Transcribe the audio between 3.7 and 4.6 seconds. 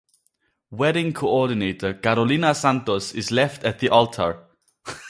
the altar.